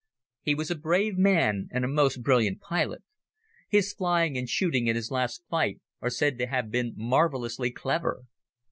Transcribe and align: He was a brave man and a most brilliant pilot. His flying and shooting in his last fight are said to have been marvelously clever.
He 0.41 0.55
was 0.55 0.71
a 0.71 0.75
brave 0.75 1.15
man 1.15 1.67
and 1.71 1.85
a 1.85 1.87
most 1.87 2.23
brilliant 2.23 2.59
pilot. 2.59 3.03
His 3.69 3.93
flying 3.93 4.35
and 4.35 4.49
shooting 4.49 4.87
in 4.87 4.95
his 4.95 5.11
last 5.11 5.43
fight 5.47 5.79
are 6.01 6.09
said 6.09 6.39
to 6.39 6.47
have 6.47 6.71
been 6.71 6.93
marvelously 6.97 7.69
clever. 7.69 8.23